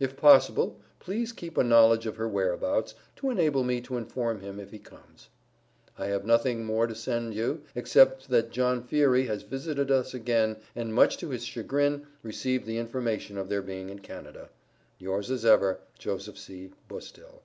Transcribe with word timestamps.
If 0.00 0.16
possible, 0.16 0.80
please 1.00 1.32
keep 1.34 1.58
a 1.58 1.62
knowledge 1.62 2.06
of 2.06 2.16
her 2.16 2.26
whereabouts, 2.26 2.94
to 3.16 3.28
enable 3.28 3.62
me 3.62 3.82
to 3.82 3.98
inform 3.98 4.40
him 4.40 4.58
if 4.58 4.70
he 4.70 4.78
comes. 4.78 5.28
_I 5.98 6.06
have 6.06 6.24
nothing 6.24 6.64
more 6.64 6.86
to 6.86 6.94
send 6.94 7.34
you, 7.34 7.60
except 7.74 8.30
that 8.30 8.50
John 8.50 8.82
Fiery 8.82 9.26
has 9.26 9.42
visited 9.42 9.90
us 9.90 10.14
again 10.14 10.56
and 10.74 10.94
much 10.94 11.18
to 11.18 11.28
his 11.28 11.44
chagrin 11.44 12.06
received 12.22 12.64
the 12.64 12.78
information 12.78 13.36
of 13.36 13.50
their 13.50 13.60
being 13.60 13.90
in 13.90 13.98
Canada_. 13.98 14.48
Yours 14.98 15.30
as 15.30 15.44
ever, 15.44 15.80
Jos. 15.98 16.30
C. 16.36 16.72
Bustill. 16.88 17.42